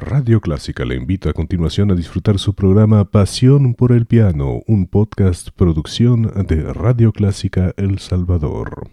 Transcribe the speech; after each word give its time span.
Radio 0.00 0.40
Clásica 0.40 0.84
le 0.84 0.94
invita 0.94 1.30
a 1.30 1.32
continuación 1.32 1.90
a 1.90 1.96
disfrutar 1.96 2.38
su 2.38 2.54
programa 2.54 3.04
Pasión 3.10 3.74
por 3.74 3.90
el 3.90 4.06
Piano, 4.06 4.62
un 4.68 4.86
podcast 4.86 5.48
producción 5.50 6.32
de 6.46 6.72
Radio 6.72 7.12
Clásica 7.12 7.74
El 7.76 7.98
Salvador. 7.98 8.88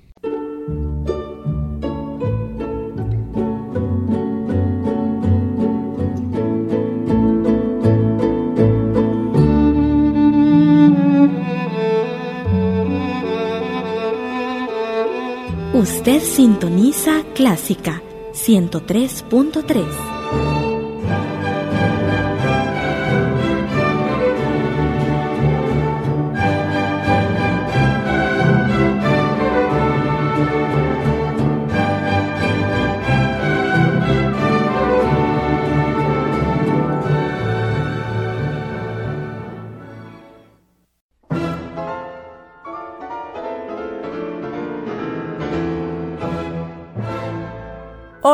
Usted 15.73 16.19
sintoniza 16.23 17.23
Clásica 17.35 18.01
103.3. 18.33 20.14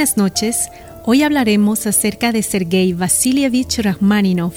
Buenas 0.00 0.16
noches. 0.16 0.70
Hoy 1.04 1.22
hablaremos 1.22 1.86
acerca 1.86 2.32
de 2.32 2.42
Sergei 2.42 2.94
Vasilievich 2.94 3.80
Rachmaninov, 3.80 4.54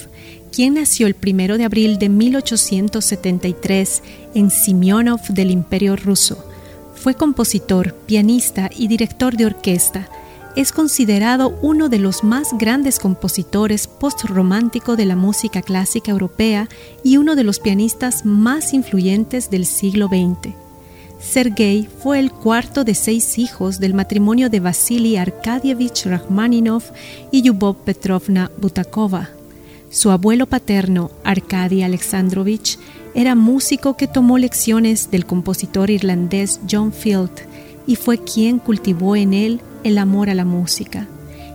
quien 0.53 0.75
nació 0.75 1.05
el 1.05 1.17
1 1.22 1.58
de 1.58 1.66
abril 1.66 2.00
de 2.00 2.08
1873 2.08 4.03
en 4.35 4.50
Simeonov 4.50 5.19
del 5.27 5.52
Imperio 5.52 5.97
Ruso. 5.97 6.50
Fue 6.95 7.16
compositor, 7.16 7.94
pianista 8.05 8.69
y 8.73 8.88
director 8.88 9.35
de 9.35 9.47
orquesta. 9.47 10.08
Es 10.55 10.72
considerado 10.72 11.59
uno 11.61 11.89
de 11.89 12.00
los 12.00 12.23
más 12.23 12.57
grandes 12.57 12.97
compositores 12.97 13.88
postromántico 13.88 14.95
de 14.95 15.03
la 15.03 15.17
música 15.17 15.61
clásica 15.61 16.11
europea 16.11 16.69
y 17.03 17.17
uno 17.17 17.35
de 17.35 17.44
los 17.44 17.59
pianistas 17.59 18.23
más 18.23 18.73
influyentes 18.73 19.50
del 19.50 19.66
siglo 19.66 20.07
XX. 20.07 20.62
Sergei 21.23 21.88
fue 22.00 22.19
el 22.19 22.31
cuarto 22.31 22.84
de 22.84 22.94
seis 22.94 23.39
hijos 23.39 23.79
del 23.79 23.94
matrimonio 23.94 24.50
de 24.50 24.59
Vasily 24.59 25.16
Arkadievich 25.16 26.06
Rachmaninov 26.06 26.84
y 27.31 27.41
Yubov 27.41 27.78
Petrovna 27.78 28.51
Butakova. 28.57 29.29
Su 29.89 30.11
abuelo 30.11 30.47
paterno, 30.47 31.11
Arkady 31.23 31.81
Alexandrovich, 31.81 32.78
era 33.16 33.35
músico 33.35 33.95
que 33.95 34.06
tomó 34.06 34.38
lecciones 34.38 35.09
del 35.09 35.25
compositor 35.25 35.89
irlandés 35.89 36.59
John 36.69 36.91
Field 36.91 37.31
y 37.88 37.95
fue 37.95 38.17
quien 38.17 38.59
cultivó 38.59 39.16
en 39.16 39.34
él 39.34 39.61
el 39.84 39.97
amor 40.00 40.29
a 40.29 40.35
la 40.35 40.45
música. 40.45 41.07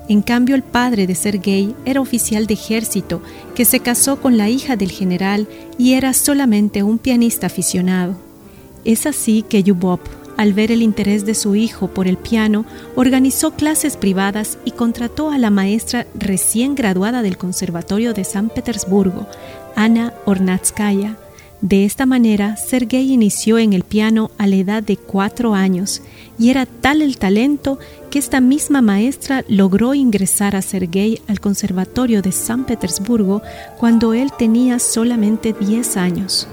En 0.09 0.23
cambio, 0.23 0.57
el 0.57 0.63
padre 0.63 1.07
de 1.07 1.15
Sergei 1.15 1.77
era 1.85 2.01
oficial 2.01 2.47
de 2.47 2.55
ejército 2.55 3.23
que 3.55 3.67
se 3.67 3.81
casó 3.81 4.21
con 4.21 4.39
la 4.39 4.49
hija 4.49 4.77
del 4.77 4.91
general 4.91 5.47
y 5.77 5.93
era 5.93 6.15
solamente 6.15 6.83
un 6.83 6.99
pianista 6.99 7.47
aficionado. 7.47 8.28
Es 8.89 9.05
así 9.05 9.43
que 9.43 9.63
Yubov, 9.63 10.01
al 10.39 10.55
ver 10.55 10.73
el 10.73 10.81
interés 10.81 11.27
de 11.27 11.35
su 11.35 11.55
hijo 11.55 11.89
por 11.89 12.09
el 12.09 12.17
piano, 12.17 12.65
organizó 12.97 13.51
clases 13.51 13.99
privadas 13.99 14.57
y 14.65 14.71
contrató 14.71 15.31
a 15.31 15.37
la 15.37 15.51
maestra 15.51 16.07
recién 16.15 16.75
graduada 16.75 17.21
del 17.21 17.37
Conservatorio 17.37 18.15
de 18.15 18.25
San 18.25 18.49
Petersburgo, 18.49 19.27
Ana 19.77 20.15
Ornatskaya. 20.25 21.19
De 21.61 21.85
esta 21.85 22.07
manera, 22.07 22.57
Sergei 22.57 23.13
inició 23.13 23.59
en 23.59 23.75
el 23.75 23.83
piano 23.83 24.31
a 24.39 24.47
la 24.47 24.57
edad 24.57 24.83
de 24.83 24.97
cuatro 24.97 25.53
años 25.53 26.01
y 26.39 26.49
era 26.49 26.65
tal 26.65 27.03
el 27.03 27.19
talento 27.19 27.79
que 28.11 28.19
esta 28.19 28.41
misma 28.41 28.81
maestra 28.81 29.45
logró 29.49 29.93
ingresar 29.93 30.57
a 30.57 30.63
Sergei 30.63 31.21
al 31.29 31.41
Conservatorio 31.41 32.23
de 32.23 32.33
San 32.33 32.65
Petersburgo 32.65 33.43
cuando 33.79 34.15
él 34.15 34.31
tenía 34.39 34.79
solamente 34.79 35.53
diez 35.53 35.99
años. 35.99 36.49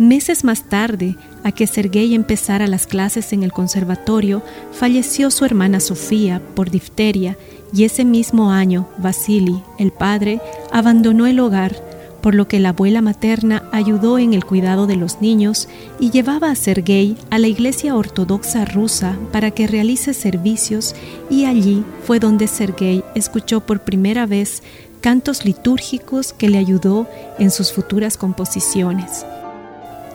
Meses 0.00 0.44
más 0.44 0.62
tarde, 0.62 1.14
a 1.44 1.52
que 1.52 1.66
Sergei 1.66 2.14
empezara 2.14 2.66
las 2.66 2.86
clases 2.86 3.34
en 3.34 3.42
el 3.42 3.52
conservatorio, 3.52 4.42
falleció 4.72 5.30
su 5.30 5.44
hermana 5.44 5.78
Sofía 5.78 6.40
por 6.54 6.70
difteria 6.70 7.36
y 7.74 7.84
ese 7.84 8.06
mismo 8.06 8.50
año 8.50 8.88
Vasily, 8.96 9.62
el 9.78 9.92
padre, 9.92 10.40
abandonó 10.72 11.26
el 11.26 11.38
hogar, 11.38 11.76
por 12.22 12.34
lo 12.34 12.48
que 12.48 12.60
la 12.60 12.70
abuela 12.70 13.02
materna 13.02 13.64
ayudó 13.72 14.18
en 14.18 14.32
el 14.32 14.42
cuidado 14.42 14.86
de 14.86 14.96
los 14.96 15.20
niños 15.20 15.68
y 15.98 16.10
llevaba 16.10 16.50
a 16.50 16.54
Sergei 16.54 17.18
a 17.28 17.38
la 17.38 17.48
iglesia 17.48 17.94
ortodoxa 17.94 18.64
rusa 18.64 19.18
para 19.32 19.50
que 19.50 19.66
realice 19.66 20.14
servicios 20.14 20.94
y 21.28 21.44
allí 21.44 21.84
fue 22.06 22.20
donde 22.20 22.46
Sergei 22.46 23.04
escuchó 23.14 23.60
por 23.60 23.80
primera 23.80 24.24
vez 24.24 24.62
cantos 25.02 25.44
litúrgicos 25.44 26.32
que 26.32 26.48
le 26.48 26.56
ayudó 26.56 27.06
en 27.38 27.50
sus 27.50 27.70
futuras 27.70 28.16
composiciones. 28.16 29.26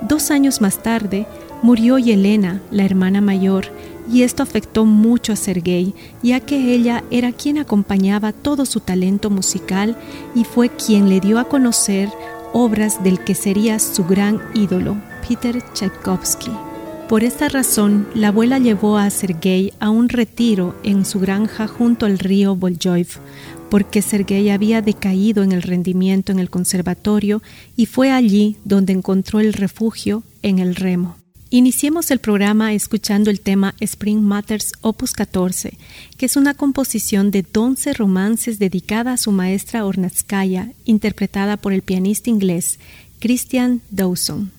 Dos 0.08 0.30
años 0.30 0.62
más 0.62 0.84
tarde 0.84 1.26
murió 1.64 1.98
Yelena, 1.98 2.62
la 2.70 2.86
hermana 2.86 3.22
mayor, 3.22 3.66
y 4.12 4.22
esto 4.22 4.44
afectó 4.44 4.86
mucho 4.86 5.34
a 5.34 5.36
Sergei, 5.36 5.96
ya 6.22 6.40
que 6.40 6.76
ella 6.76 7.04
era 7.10 7.32
quien 7.32 7.58
acompañaba 7.58 8.32
todo 8.32 8.68
su 8.68 8.82
talento 8.82 9.32
musical 9.32 9.98
y 10.36 10.44
fue 10.44 10.70
quien 10.70 11.10
le 11.10 11.20
dio 11.22 11.40
a 11.40 11.46
conocer 11.46 12.10
obras 12.54 13.04
del 13.04 13.20
que 13.20 13.34
sería 13.34 13.80
su 13.80 14.06
gran 14.06 14.40
ídolo, 14.54 14.96
Peter 15.28 15.60
Tchaikovsky. 15.74 16.52
Por 17.10 17.24
esta 17.24 17.50
razón, 17.50 18.08
la 18.14 18.28
abuela 18.28 18.60
llevó 18.60 18.98
a 18.98 19.10
Sergei 19.10 19.74
a 19.80 19.90
un 19.90 20.10
retiro 20.10 20.76
en 20.84 21.04
su 21.06 21.20
granja 21.20 21.68
junto 21.68 22.06
al 22.06 22.20
río 22.20 22.56
Boljoiv, 22.56 23.20
porque 23.70 24.02
Sergei 24.02 24.50
había 24.50 24.82
decaído 24.82 25.44
en 25.44 25.52
el 25.52 25.62
rendimiento 25.62 26.32
en 26.32 26.40
el 26.40 26.50
conservatorio 26.50 27.42
y 27.76 27.86
fue 27.86 28.12
allí 28.12 28.58
donde 28.64 28.94
encontró 28.94 29.40
el 29.40 29.54
refugio 29.54 30.24
en 30.42 30.60
el 30.60 30.76
remo. 30.76 31.18
Iniciemos 31.50 32.12
el 32.12 32.20
programa 32.20 32.74
escuchando 32.74 33.30
el 33.30 33.40
tema 33.40 33.76
Spring 33.80 34.20
Matters 34.20 34.74
Opus 34.82 35.14
14, 35.14 35.78
que 36.18 36.26
es 36.26 36.36
una 36.36 36.54
composición 36.54 37.32
de 37.32 37.46
11 37.56 37.94
romances 37.94 38.60
dedicada 38.60 39.14
a 39.14 39.18
su 39.18 39.32
maestra 39.32 39.86
Ornatskaya, 39.86 40.72
interpretada 40.86 41.56
por 41.56 41.72
el 41.72 41.82
pianista 41.82 42.30
inglés 42.30 42.80
Christian 43.20 43.82
Dawson. 43.90 44.52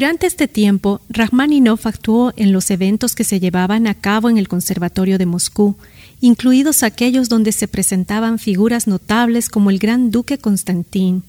Durante 0.00 0.26
este 0.26 0.48
tiempo, 0.48 1.02
Rachmaninoff 1.10 1.84
actuó 1.84 2.32
en 2.36 2.52
los 2.52 2.70
eventos 2.70 3.14
que 3.14 3.22
se 3.22 3.38
llevaban 3.38 3.86
a 3.86 3.92
cabo 3.92 4.30
en 4.30 4.38
el 4.38 4.48
Conservatorio 4.48 5.18
de 5.18 5.26
Moscú, 5.26 5.76
incluidos 6.22 6.82
aquellos 6.82 7.28
donde 7.28 7.52
se 7.52 7.68
presentaban 7.68 8.38
figuras 8.38 8.86
notables 8.86 9.50
como 9.50 9.68
el 9.68 9.78
gran 9.78 10.10
duque 10.10 10.38
Constantín, 10.38 11.22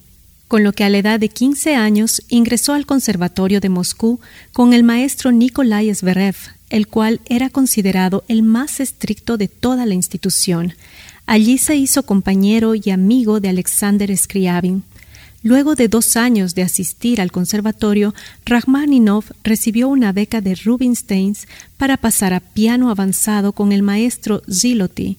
con 0.48 0.64
lo 0.64 0.72
que 0.72 0.86
a 0.86 0.90
la 0.90 1.00
edad 1.00 1.20
de 1.20 1.28
15 1.28 1.76
años 1.76 2.24
ingresó 2.30 2.72
al 2.72 2.86
Conservatorio 2.86 3.60
de 3.60 3.68
Moscú 3.68 4.22
con 4.54 4.72
el 4.72 4.84
maestro 4.84 5.34
Nikolai 5.34 5.94
Zverev, 5.94 6.38
el 6.70 6.88
cual 6.88 7.20
era 7.26 7.50
considerado 7.50 8.24
el 8.30 8.42
más 8.42 8.80
estricto 8.80 9.36
de 9.36 9.50
toda 9.50 9.86
la 9.86 9.96
institución. 9.96 10.76
Allí 11.26 11.58
se 11.58 11.76
hizo 11.76 12.04
compañero 12.04 12.74
y 12.76 12.90
amigo 12.90 13.42
de 13.42 13.50
Alexander 13.50 14.16
Scriabin. 14.16 14.84
Luego 15.44 15.74
de 15.74 15.88
dos 15.88 16.18
años 16.18 16.54
de 16.54 16.62
asistir 16.62 17.20
al 17.20 17.32
conservatorio, 17.32 18.14
Rachmaninoff 18.46 19.32
recibió 19.44 19.88
una 19.88 20.12
beca 20.12 20.40
de 20.40 20.54
Rubinstein 20.54 21.36
para 21.78 21.98
pasar 21.98 22.34
a 22.34 22.40
piano 22.40 22.92
avanzado 22.92 23.52
con 23.52 23.72
el 23.72 23.82
maestro 23.82 24.44
Ziloty. 24.52 25.18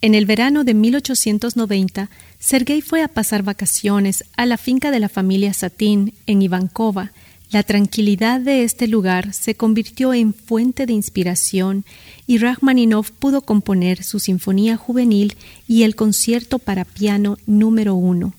En 0.00 0.16
el 0.16 0.26
verano 0.26 0.64
de 0.64 0.74
1890, 0.74 2.10
Sergei 2.40 2.82
fue 2.82 3.04
a 3.04 3.08
pasar 3.08 3.44
vacaciones 3.44 4.24
a 4.36 4.46
la 4.46 4.56
finca 4.56 4.90
de 4.90 4.98
la 4.98 5.08
familia 5.08 5.54
Satín 5.54 6.12
en 6.26 6.42
Ivankova. 6.42 7.12
La 7.52 7.62
tranquilidad 7.62 8.40
de 8.40 8.64
este 8.64 8.88
lugar 8.88 9.32
se 9.32 9.54
convirtió 9.54 10.12
en 10.12 10.34
fuente 10.34 10.86
de 10.86 10.92
inspiración 10.92 11.84
y 12.26 12.38
Rachmaninoff 12.38 13.12
pudo 13.12 13.42
componer 13.42 14.02
su 14.02 14.18
Sinfonía 14.18 14.76
Juvenil 14.76 15.36
y 15.68 15.84
el 15.84 15.94
concierto 15.94 16.58
para 16.58 16.84
piano 16.84 17.38
número 17.46 17.94
uno. 17.94 18.34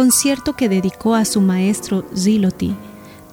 Concierto 0.00 0.56
que 0.56 0.70
dedicó 0.70 1.14
a 1.14 1.26
su 1.26 1.42
maestro 1.42 2.06
Ziloty. 2.16 2.74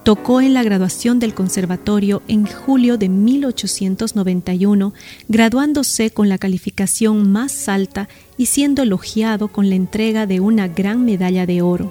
Tocó 0.02 0.42
en 0.42 0.52
la 0.52 0.62
graduación 0.62 1.18
del 1.18 1.32
conservatorio 1.32 2.20
en 2.28 2.44
julio 2.44 2.98
de 2.98 3.08
1891, 3.08 4.92
graduándose 5.28 6.10
con 6.10 6.28
la 6.28 6.36
calificación 6.36 7.32
más 7.32 7.70
alta 7.70 8.10
y 8.36 8.44
siendo 8.44 8.82
elogiado 8.82 9.48
con 9.48 9.70
la 9.70 9.76
entrega 9.76 10.26
de 10.26 10.40
una 10.40 10.68
gran 10.68 11.06
medalla 11.06 11.46
de 11.46 11.62
oro. 11.62 11.90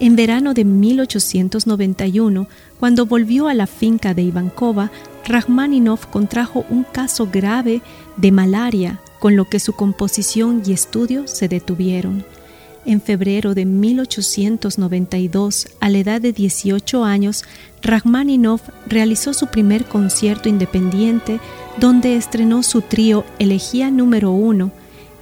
En 0.00 0.16
verano 0.16 0.52
de 0.52 0.66
1891, 0.66 2.46
cuando 2.78 3.06
volvió 3.06 3.48
a 3.48 3.54
la 3.54 3.66
finca 3.66 4.12
de 4.12 4.20
Ivankova, 4.20 4.90
Rachmaninoff 5.26 6.04
contrajo 6.08 6.66
un 6.68 6.84
caso 6.84 7.30
grave 7.32 7.80
de 8.18 8.32
malaria, 8.32 9.00
con 9.18 9.34
lo 9.34 9.46
que 9.46 9.60
su 9.60 9.72
composición 9.72 10.62
y 10.66 10.74
estudio 10.74 11.26
se 11.26 11.48
detuvieron. 11.48 12.33
En 12.86 13.00
febrero 13.00 13.54
de 13.54 13.64
1892, 13.64 15.68
a 15.80 15.88
la 15.88 15.98
edad 15.98 16.20
de 16.20 16.32
18 16.32 17.04
años, 17.04 17.44
Rachmaninoff 17.82 18.68
realizó 18.86 19.32
su 19.32 19.46
primer 19.46 19.86
concierto 19.86 20.50
independiente 20.50 21.40
donde 21.80 22.16
estrenó 22.16 22.62
su 22.62 22.82
trío 22.82 23.24
Elegía 23.38 23.90
número 23.90 24.32
1 24.32 24.70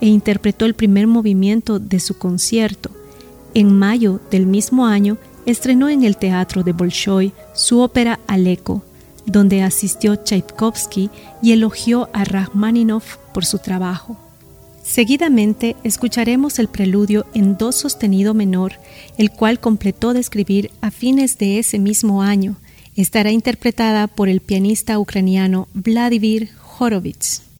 e 0.01 0.09
interpretó 0.09 0.65
el 0.65 0.75
primer 0.75 1.07
movimiento 1.07 1.79
de 1.79 2.01
su 2.01 2.19
concierto. 2.19 2.91
En 3.55 3.79
mayo 3.79 4.21
del 4.31 4.47
mismo 4.47 4.87
año, 4.87 5.19
estrenó 5.47 5.89
en 5.89 6.03
el 6.03 6.17
Teatro 6.17 6.65
de 6.65 6.73
Bolshoi 6.73 7.33
su 7.55 7.81
ópera 7.81 8.19
Aleko, 8.27 8.83
donde 9.25 9.63
asistió 9.63 10.17
Tchaikovsky 10.17 11.11
y 11.43 11.53
elogió 11.53 12.09
a 12.13 12.25
Rachmaninoff 12.25 13.19
por 13.33 13.45
su 13.45 13.59
trabajo. 13.59 14.17
Seguidamente 14.83 15.77
escucharemos 15.85 16.59
el 16.59 16.69
preludio 16.69 17.25
en 17.35 17.57
do 17.57 17.71
sostenido 17.73 18.35
menor, 18.35 18.75
el 19.17 19.31
cual 19.31 19.61
completó 19.61 20.12
de 20.12 20.21
escribir 20.21 20.71
a 20.81 20.91
fines 20.91 21.39
de 21.39 21.59
ese 21.59 21.79
mismo 21.79 22.23
año. 22.23 22.57
Estará 22.97 23.31
interpretada 23.31 24.07
por 24.07 24.29
el 24.29 24.41
pianista 24.41 24.99
ucraniano 24.99 25.69
Vladimir 25.73 26.51
Horowitz. 26.79 27.52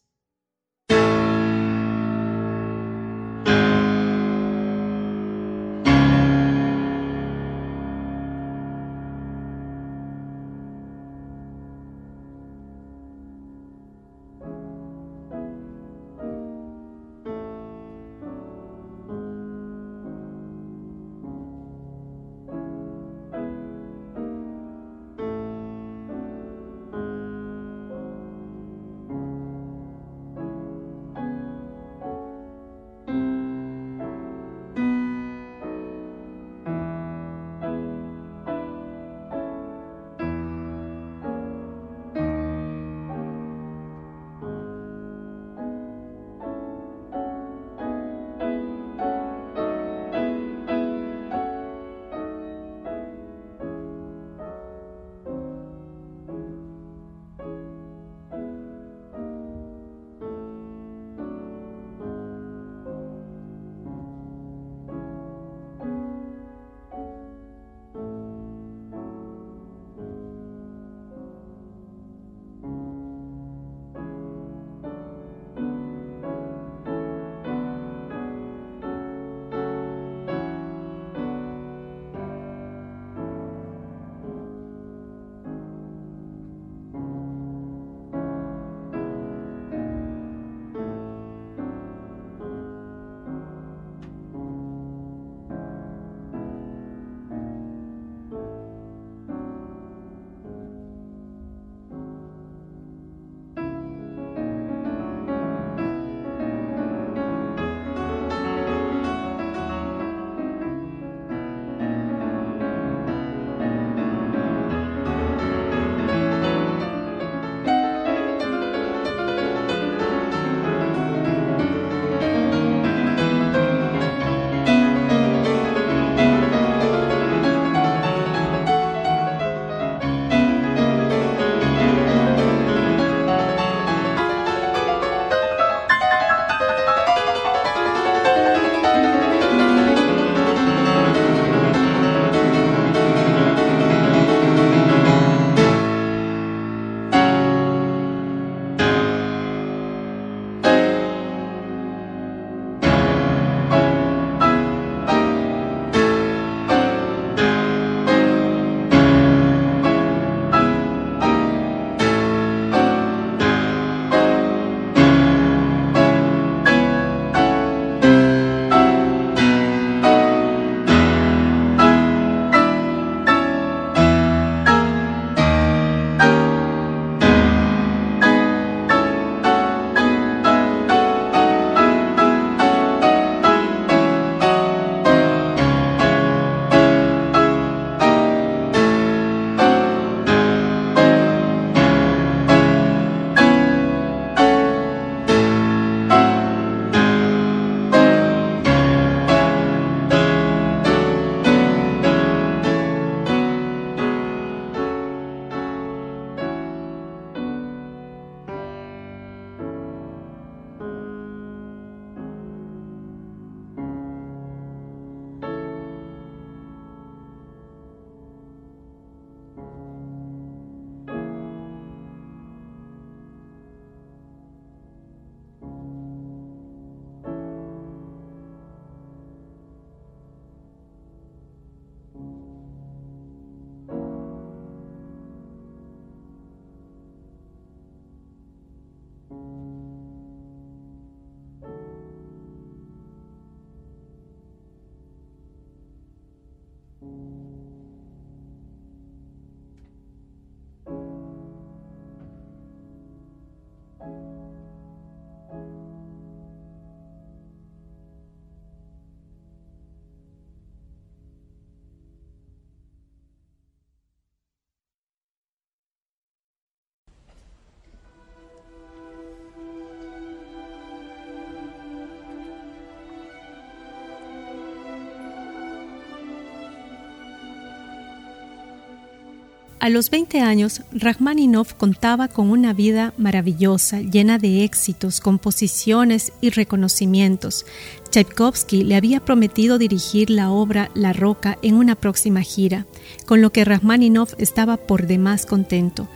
A 279.83 279.89
los 279.89 280.09
20 280.11 280.39
años, 280.39 280.81
Rachmaninoff 280.93 281.73
contaba 281.73 282.29
con 282.29 282.51
una 282.51 282.71
vida 282.71 283.13
maravillosa, 283.17 283.99
llena 283.99 284.37
de 284.37 284.63
éxitos, 284.63 285.19
composiciones 285.19 286.31
y 286.39 286.51
reconocimientos. 286.51 287.65
Tchaikovsky 288.09 288.85
le 288.85 288.95
había 288.95 289.19
prometido 289.19 289.77
dirigir 289.77 290.29
la 290.29 290.51
obra 290.51 290.89
La 290.95 291.11
Roca 291.11 291.57
en 291.61 291.75
una 291.75 291.95
próxima 291.95 292.43
gira, 292.43 292.85
con 293.25 293.41
lo 293.41 293.51
que 293.51 293.65
Rachmaninoff 293.65 294.35
estaba 294.37 294.77
por 294.77 295.05
demás 295.05 295.45
contento. 295.45 296.07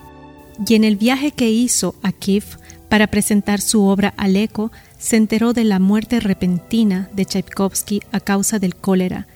Y 0.65 0.75
en 0.75 0.85
el 0.85 0.95
viaje 0.95 1.31
que 1.31 1.49
hizo 1.49 1.93
a 2.03 2.13
Kiev 2.13 2.45
para 2.87 3.07
presentar 3.07 3.59
su 3.59 3.83
obra 3.83 4.13
al 4.15 4.37
eco, 4.37 4.71
se 4.97 5.17
enteró 5.17 5.51
de 5.51 5.65
la 5.65 5.79
muerte 5.79 6.21
repentina 6.21 7.09
de 7.11 7.25
Tchaikovsky 7.25 7.99
a 8.13 8.21
causa 8.21 8.59
del 8.59 8.77
cólera 8.77 9.27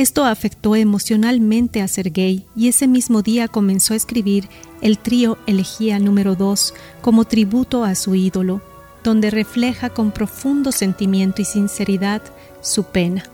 esto 0.00 0.24
afectó 0.24 0.76
emocionalmente 0.76 1.82
a 1.82 1.88
Sergei 1.88 2.46
y 2.56 2.68
ese 2.68 2.88
mismo 2.88 3.20
día 3.20 3.48
comenzó 3.48 3.92
a 3.92 3.98
escribir 3.98 4.48
el 4.80 4.98
trío 4.98 5.36
Elegía 5.46 5.98
número 5.98 6.36
2 6.36 6.72
como 7.02 7.26
tributo 7.26 7.84
a 7.84 7.94
su 7.94 8.14
ídolo, 8.14 8.62
donde 9.04 9.30
refleja 9.30 9.90
con 9.90 10.10
profundo 10.10 10.72
sentimiento 10.72 11.42
y 11.42 11.44
sinceridad 11.44 12.22
su 12.62 12.84
pena. 12.84 13.24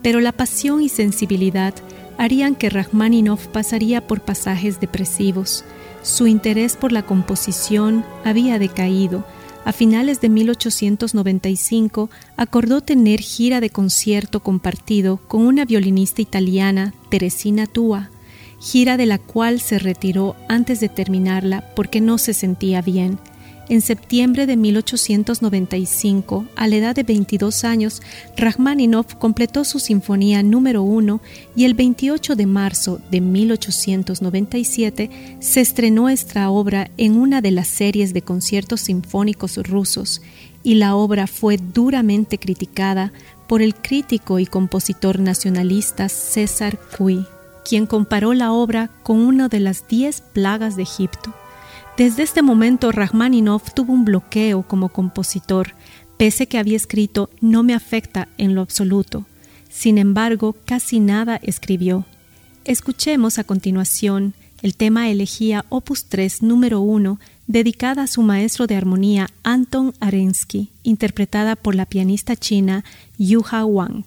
Pero 0.00 0.20
la 0.20 0.30
pasión 0.30 0.80
y 0.80 0.88
sensibilidad 0.88 1.74
harían 2.18 2.54
que 2.54 2.70
Rachmaninoff 2.70 3.48
pasaría 3.48 4.06
por 4.06 4.20
pasajes 4.20 4.78
depresivos. 4.78 5.64
Su 6.02 6.28
interés 6.28 6.76
por 6.76 6.92
la 6.92 7.02
composición 7.02 8.04
había 8.24 8.60
decaído, 8.60 9.24
a 9.64 9.72
finales 9.72 10.20
de 10.20 10.28
1895 10.28 12.10
acordó 12.36 12.80
tener 12.80 13.20
gira 13.20 13.60
de 13.60 13.70
concierto 13.70 14.40
compartido 14.40 15.18
con 15.28 15.46
una 15.46 15.64
violinista 15.64 16.22
italiana, 16.22 16.94
Teresina 17.08 17.66
Tua, 17.66 18.10
gira 18.60 18.96
de 18.96 19.06
la 19.06 19.18
cual 19.18 19.60
se 19.60 19.78
retiró 19.78 20.36
antes 20.48 20.80
de 20.80 20.88
terminarla 20.88 21.64
porque 21.74 22.00
no 22.00 22.18
se 22.18 22.34
sentía 22.34 22.82
bien 22.82 23.18
en 23.70 23.80
septiembre 23.82 24.46
de 24.46 24.56
1895, 24.56 26.46
a 26.56 26.66
la 26.66 26.74
edad 26.74 26.96
de 26.96 27.04
22 27.04 27.62
años, 27.62 28.02
Rachmaninoff 28.36 29.14
completó 29.14 29.64
su 29.64 29.78
Sinfonía 29.78 30.42
número 30.42 30.82
1 30.82 31.20
y 31.54 31.66
el 31.66 31.74
28 31.74 32.34
de 32.34 32.46
marzo 32.46 33.00
de 33.12 33.20
1897 33.20 35.36
se 35.38 35.60
estrenó 35.60 36.08
esta 36.08 36.50
obra 36.50 36.90
en 36.96 37.16
una 37.16 37.40
de 37.40 37.52
las 37.52 37.68
series 37.68 38.12
de 38.12 38.22
conciertos 38.22 38.80
sinfónicos 38.80 39.56
rusos 39.58 40.20
y 40.64 40.74
la 40.74 40.96
obra 40.96 41.28
fue 41.28 41.56
duramente 41.56 42.38
criticada 42.38 43.12
por 43.46 43.62
el 43.62 43.76
crítico 43.76 44.40
y 44.40 44.46
compositor 44.46 45.20
nacionalista 45.20 46.08
César 46.08 46.76
Cui, 46.98 47.24
quien 47.64 47.86
comparó 47.86 48.34
la 48.34 48.52
obra 48.52 48.90
con 49.04 49.20
una 49.20 49.48
de 49.48 49.60
las 49.60 49.86
diez 49.86 50.22
plagas 50.22 50.74
de 50.74 50.82
Egipto. 50.82 51.32
Desde 52.00 52.22
este 52.22 52.40
momento 52.40 52.92
Rachmaninoff 52.92 53.74
tuvo 53.74 53.92
un 53.92 54.06
bloqueo 54.06 54.62
como 54.62 54.88
compositor, 54.88 55.74
pese 56.16 56.46
que 56.46 56.56
había 56.56 56.78
escrito 56.78 57.28
No 57.42 57.62
me 57.62 57.74
afecta 57.74 58.26
en 58.38 58.54
lo 58.54 58.62
absoluto. 58.62 59.26
Sin 59.68 59.98
embargo, 59.98 60.56
casi 60.64 60.98
nada 60.98 61.38
escribió. 61.42 62.06
Escuchemos 62.64 63.38
a 63.38 63.44
continuación 63.44 64.32
el 64.62 64.76
tema 64.76 65.10
elegía 65.10 65.66
Opus 65.68 66.06
3 66.06 66.40
número 66.42 66.80
1, 66.80 67.20
dedicada 67.46 68.04
a 68.04 68.06
su 68.06 68.22
maestro 68.22 68.66
de 68.66 68.76
armonía 68.76 69.28
Anton 69.42 69.92
Arensky, 70.00 70.70
interpretada 70.82 71.54
por 71.54 71.74
la 71.74 71.84
pianista 71.84 72.34
china 72.34 72.82
Yuha 73.18 73.66
Wang. 73.66 74.06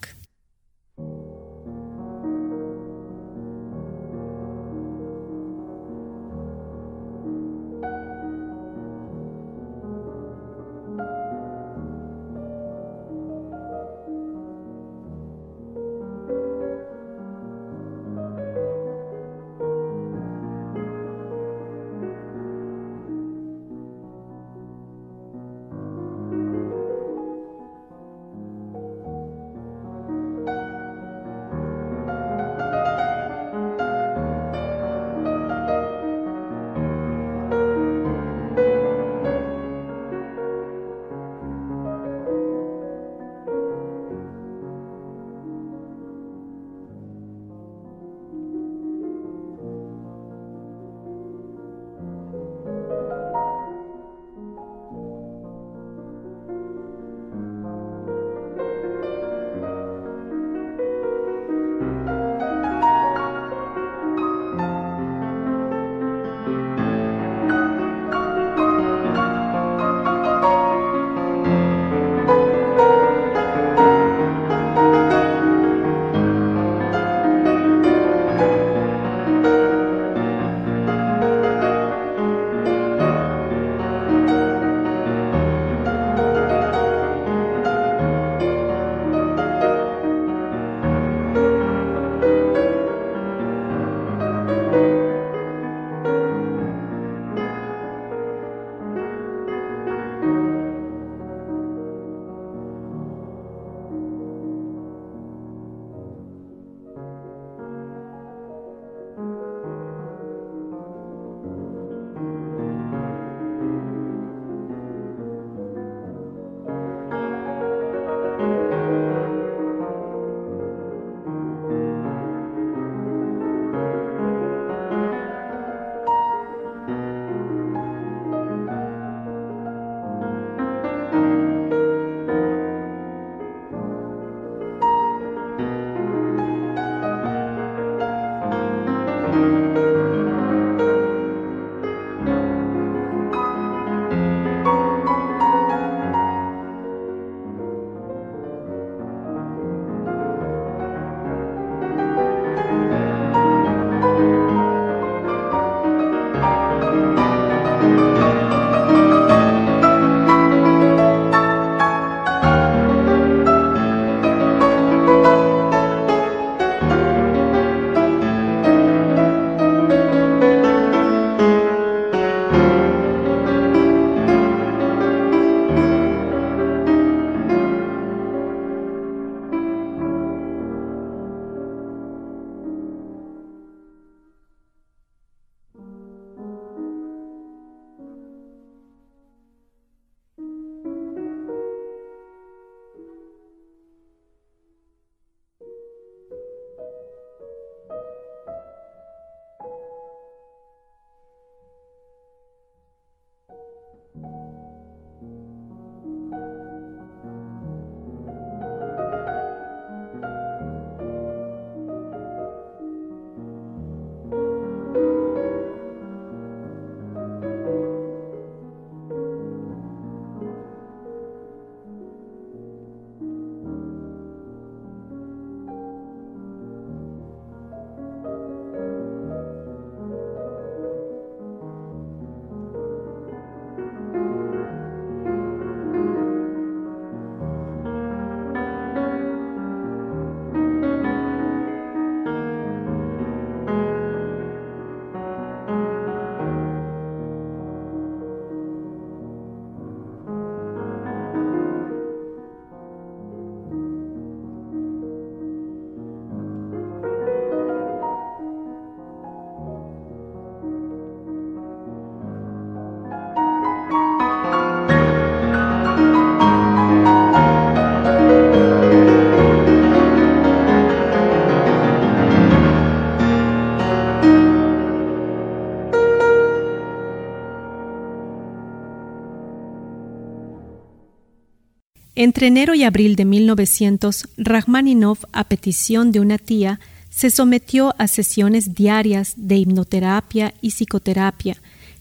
Entre 282.23 282.47
enero 282.47 282.73
y 282.73 282.85
abril 282.85 283.17
de 283.17 283.25
1900, 283.25 284.29
Rachmaninoff, 284.37 285.25
a 285.33 285.43
petición 285.43 286.13
de 286.13 286.21
una 286.21 286.37
tía, 286.37 286.79
se 287.09 287.29
sometió 287.29 287.93
a 287.97 288.07
sesiones 288.07 288.73
diarias 288.75 289.33
de 289.35 289.57
hipnoterapia 289.57 290.53
y 290.61 290.71
psicoterapia 290.71 291.57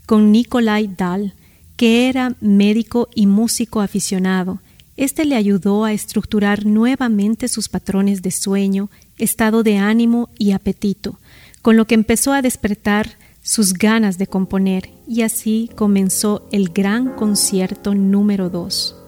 con 0.06 0.30
Nikolai 0.30 0.86
Dahl, 0.96 1.34
que 1.74 2.08
era 2.08 2.36
médico 2.40 3.08
y 3.16 3.26
músico 3.26 3.80
aficionado. 3.80 4.60
Este 4.96 5.24
le 5.24 5.34
ayudó 5.34 5.82
a 5.82 5.92
estructurar 5.92 6.66
nuevamente 6.66 7.48
sus 7.48 7.68
patrones 7.68 8.22
de 8.22 8.30
sueño, 8.30 8.90
estado 9.18 9.64
de 9.64 9.78
ánimo 9.78 10.30
y 10.38 10.52
apetito, 10.52 11.18
con 11.62 11.76
lo 11.76 11.88
que 11.88 11.96
empezó 11.96 12.32
a 12.32 12.42
despertar 12.42 13.16
sus 13.42 13.72
ganas 13.72 14.18
de 14.18 14.28
componer 14.28 14.88
y 15.08 15.22
así 15.22 15.68
comenzó 15.74 16.48
el 16.52 16.68
gran 16.68 17.16
concierto 17.16 17.96
número 17.96 18.50
2 18.50 19.01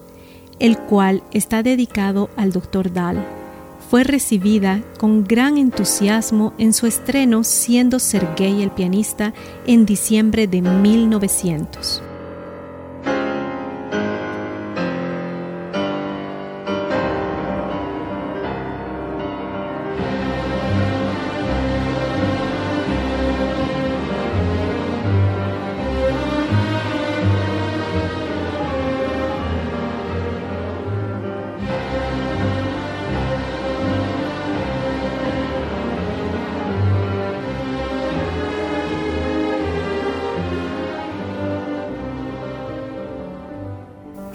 el 0.59 0.77
cual 0.77 1.23
está 1.31 1.63
dedicado 1.63 2.29
al 2.35 2.51
Dr. 2.51 2.93
Dahl. 2.93 3.23
Fue 3.89 4.03
recibida 4.03 4.81
con 4.97 5.23
gran 5.23 5.57
entusiasmo 5.57 6.53
en 6.57 6.73
su 6.73 6.87
estreno 6.87 7.43
siendo 7.43 7.99
Sergei 7.99 8.63
el 8.63 8.71
pianista 8.71 9.33
en 9.67 9.85
diciembre 9.85 10.47
de 10.47 10.61
1900. 10.61 12.01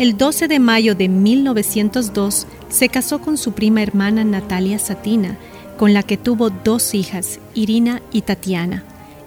El 0.01 0.17
12 0.17 0.49
de 0.49 0.61
mayo 0.61 0.95
de 0.95 1.11
1902 1.11 2.47
se 2.71 2.89
casó 2.89 3.21
con 3.21 3.37
su 3.37 3.53
prima 3.53 3.83
hermana 3.83 4.25
Natalia 4.25 4.79
Satina, 4.79 5.37
con 5.77 5.93
la 5.93 6.03
que 6.03 6.17
tuvo 6.17 6.49
dos 6.49 6.95
hijas, 6.95 7.39
Irina 7.55 8.01
y 8.11 8.23
Tatiana. 8.23 8.83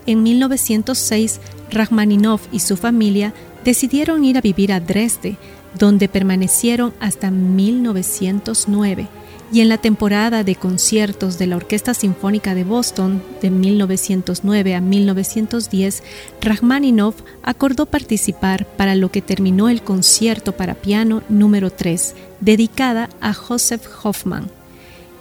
En 0.07 0.23
1906, 0.23 1.39
Rachmaninoff 1.69 2.47
y 2.51 2.62
su 2.62 2.75
familia 2.75 3.36
decidieron 3.63 4.25
ir 4.25 4.39
a 4.39 4.41
vivir 4.41 4.73
a 4.73 4.79
Dresde, 4.79 5.38
donde 5.77 6.09
permanecieron 6.09 6.91
hasta 6.99 7.29
1909 7.29 9.07
y 9.53 9.61
en 9.61 9.69
la 9.69 9.77
temporada 9.77 10.43
de 10.43 10.55
conciertos 10.55 11.37
de 11.37 11.45
la 11.45 11.57
Orquesta 11.57 11.93
Sinfónica 11.93 12.55
de 12.55 12.63
Boston 12.63 13.21
de 13.39 13.51
1909 13.51 14.73
a 14.73 14.81
1910, 14.81 16.01
Rachmaninoff 16.41 17.21
acordó 17.43 17.85
participar 17.85 18.65
para 18.65 18.95
lo 18.95 19.11
que 19.11 19.21
terminó 19.21 19.69
el 19.69 19.83
concierto 19.83 20.53
para 20.53 20.73
piano 20.73 21.21
número 21.29 21.69
3, 21.69 22.15
dedicada 22.41 23.11
a 23.21 23.35
Joseph 23.35 23.85
Hoffman. 24.03 24.49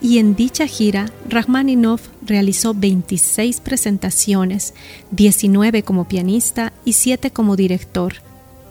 Y 0.00 0.16
en 0.16 0.34
dicha 0.34 0.66
gira, 0.66 1.12
Rachmaninoff 1.28 2.08
realizó 2.24 2.72
26 2.72 3.60
presentaciones, 3.60 4.72
19 5.10 5.82
como 5.82 6.08
pianista 6.08 6.72
y 6.86 6.94
7 6.94 7.32
como 7.32 7.54
director. 7.54 8.14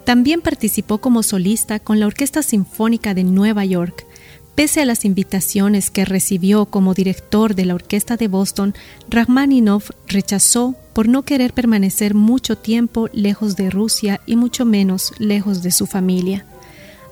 También 0.05 0.41
participó 0.41 0.97
como 0.97 1.21
solista 1.21 1.79
con 1.79 1.99
la 1.99 2.07
Orquesta 2.07 2.41
Sinfónica 2.41 3.13
de 3.13 3.23
Nueva 3.23 3.63
York, 3.63 4.07
Pese 4.55 4.81
a 4.81 4.85
las 4.85 5.05
invitaciones 5.05 5.89
que 5.89 6.03
recibió 6.03 6.65
como 6.65 6.93
director 6.93 7.55
de 7.55 7.65
la 7.65 7.73
Orquesta 7.73 8.17
de 8.17 8.27
Boston, 8.27 8.75
Rachmaninoff 9.09 9.91
rechazó 10.07 10.75
por 10.93 11.07
no 11.07 11.23
querer 11.23 11.53
permanecer 11.53 12.15
mucho 12.15 12.57
tiempo 12.57 13.07
lejos 13.13 13.55
de 13.55 13.69
Rusia 13.69 14.19
y 14.25 14.35
mucho 14.35 14.65
menos 14.65 15.13
lejos 15.19 15.63
de 15.63 15.71
su 15.71 15.87
familia. 15.87 16.45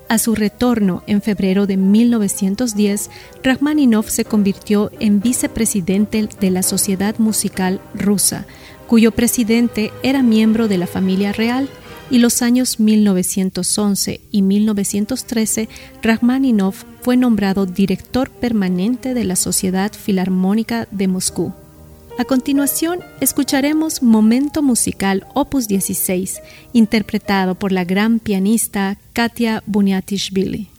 A 0.10 0.18
su 0.18 0.36
retorno 0.36 1.04
en 1.08 1.22
febrero 1.22 1.66
de 1.66 1.78
1910, 1.78 3.10
Rachmaninoff 3.42 4.10
se 4.10 4.26
convirtió 4.26 4.92
en 5.00 5.22
vicepresidente 5.22 6.28
de 6.40 6.52
la 6.52 6.64
Sociedad 6.64 7.18
Musical 7.20 7.80
Rusa, 7.94 8.46
cuyo 8.88 9.12
presidente 9.12 9.94
era 10.04 10.24
miembro 10.24 10.68
de 10.68 10.80
la 10.80 10.88
familia 10.88 11.32
real 11.32 11.70
y 12.12 12.20
los 12.20 12.42
años 12.42 12.80
1911 12.80 14.22
y 14.32 14.42
1913, 14.42 15.70
Rachmaninoff 16.02 16.84
fue 17.02 17.18
nombrado 17.18 17.66
director 17.66 18.30
permanente 18.30 19.14
de 19.14 19.24
la 19.24 19.36
Sociedad 19.36 19.92
Filarmónica 19.94 20.88
de 20.92 21.08
Moscú. 21.08 21.54
A 22.18 22.26
continuación, 22.26 23.00
escucharemos 23.22 24.04
Momento 24.04 24.62
Musical 24.62 25.26
Opus 25.34 25.68
16, 25.68 26.42
interpretado 26.74 27.56
por 27.56 27.72
la 27.72 27.86
gran 27.86 28.20
pianista 28.20 28.98
Katia 29.14 29.64
Bunyatishvili. 29.66 30.79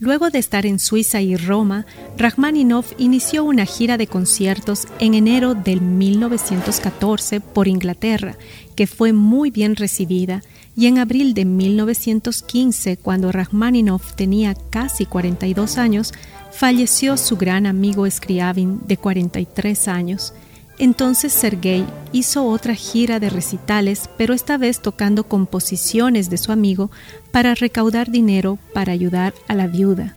Luego 0.00 0.30
de 0.30 0.38
estar 0.38 0.64
en 0.64 0.78
Suiza 0.78 1.20
y 1.20 1.36
Roma, 1.36 1.84
Rachmaninoff 2.16 2.92
inició 2.96 3.44
una 3.44 3.66
gira 3.66 3.98
de 3.98 4.06
conciertos 4.06 4.88
en 4.98 5.12
enero 5.12 5.54
del 5.54 5.82
1914 5.82 7.40
por 7.40 7.68
Inglaterra, 7.68 8.38
que 8.74 8.86
fue 8.86 9.12
muy 9.12 9.50
bien 9.50 9.76
recibida, 9.76 10.42
y 10.74 10.86
en 10.86 10.96
abril 10.96 11.34
de 11.34 11.44
1915, 11.44 12.96
cuando 12.96 13.30
Rachmaninoff 13.30 14.14
tenía 14.14 14.54
casi 14.54 15.04
42 15.04 15.76
años, 15.76 16.14
falleció 16.50 17.18
su 17.18 17.36
gran 17.36 17.66
amigo 17.66 18.10
Scriabin 18.10 18.80
de 18.86 18.96
43 18.96 19.86
años. 19.86 20.32
Entonces 20.80 21.34
Sergei 21.34 21.84
hizo 22.10 22.46
otra 22.46 22.74
gira 22.74 23.20
de 23.20 23.28
recitales, 23.28 24.08
pero 24.16 24.32
esta 24.32 24.56
vez 24.56 24.80
tocando 24.80 25.24
composiciones 25.24 26.30
de 26.30 26.38
su 26.38 26.52
amigo 26.52 26.90
para 27.30 27.54
recaudar 27.54 28.10
dinero 28.10 28.58
para 28.72 28.90
ayudar 28.92 29.34
a 29.46 29.54
la 29.54 29.66
viuda. 29.66 30.16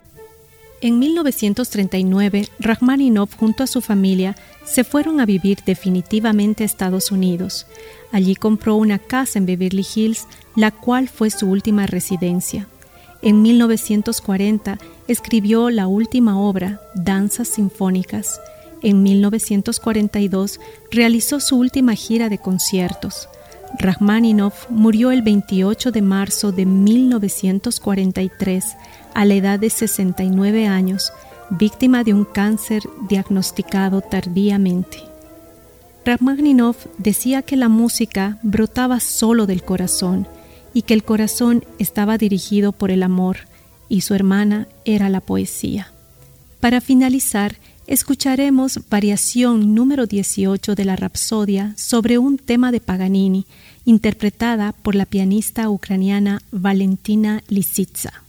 En 0.80 0.98
1939, 0.98 2.48
Rachmaninoff 2.58 3.36
junto 3.36 3.62
a 3.62 3.66
su 3.66 3.82
familia 3.82 4.36
se 4.64 4.84
fueron 4.84 5.20
a 5.20 5.26
vivir 5.26 5.58
definitivamente 5.66 6.62
a 6.62 6.66
Estados 6.66 7.10
Unidos. 7.10 7.66
Allí 8.10 8.34
compró 8.34 8.76
una 8.76 8.98
casa 8.98 9.38
en 9.38 9.44
Beverly 9.44 9.86
Hills, 9.94 10.26
la 10.56 10.70
cual 10.70 11.10
fue 11.10 11.28
su 11.28 11.46
última 11.46 11.86
residencia. 11.86 12.68
En 13.20 13.42
1940 13.42 14.78
escribió 15.08 15.68
la 15.68 15.88
última 15.88 16.40
obra, 16.40 16.80
Danzas 16.94 17.48
Sinfónicas. 17.48 18.40
En 18.84 19.02
1942 19.02 20.60
realizó 20.90 21.40
su 21.40 21.56
última 21.56 21.94
gira 21.94 22.28
de 22.28 22.36
conciertos. 22.36 23.30
Rachmaninoff 23.78 24.68
murió 24.68 25.10
el 25.10 25.22
28 25.22 25.90
de 25.90 26.02
marzo 26.02 26.52
de 26.52 26.66
1943 26.66 28.76
a 29.14 29.24
la 29.24 29.34
edad 29.34 29.58
de 29.58 29.70
69 29.70 30.66
años, 30.66 31.14
víctima 31.48 32.04
de 32.04 32.12
un 32.12 32.26
cáncer 32.26 32.82
diagnosticado 33.08 34.02
tardíamente. 34.02 34.98
Rachmaninoff 36.04 36.84
decía 36.98 37.40
que 37.40 37.56
la 37.56 37.70
música 37.70 38.36
brotaba 38.42 39.00
solo 39.00 39.46
del 39.46 39.62
corazón 39.62 40.28
y 40.74 40.82
que 40.82 40.92
el 40.92 41.04
corazón 41.04 41.64
estaba 41.78 42.18
dirigido 42.18 42.72
por 42.72 42.90
el 42.90 43.02
amor 43.02 43.38
y 43.88 44.02
su 44.02 44.12
hermana 44.12 44.68
era 44.84 45.08
la 45.08 45.22
poesía. 45.22 45.90
Para 46.60 46.82
finalizar, 46.82 47.56
escucharemos 47.86 48.80
variación 48.90 49.74
número 49.74 50.06
18 50.06 50.74
de 50.74 50.84
la 50.84 50.96
Rapsodia 50.96 51.74
sobre 51.76 52.18
un 52.18 52.38
tema 52.38 52.72
de 52.72 52.80
Paganini, 52.80 53.46
interpretada 53.84 54.72
por 54.72 54.94
la 54.94 55.06
pianista 55.06 55.68
ucraniana 55.68 56.40
Valentina 56.50 57.42
Lisitsa. 57.48 58.23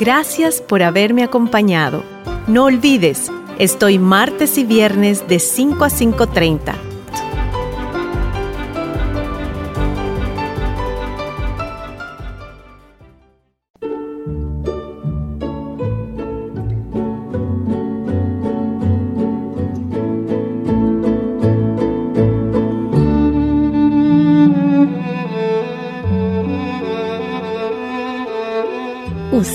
Gracias 0.00 0.62
por 0.62 0.82
haberme 0.82 1.22
acompañado. 1.22 2.02
No 2.46 2.64
olvides, 2.64 3.30
estoy 3.58 3.98
martes 3.98 4.56
y 4.56 4.64
viernes 4.64 5.28
de 5.28 5.38
5 5.38 5.84
a 5.84 5.90
5.30 5.90 6.89